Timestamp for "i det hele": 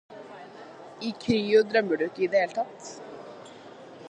2.29-2.61